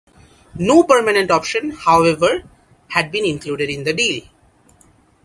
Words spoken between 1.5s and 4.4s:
however, had been included in the deal.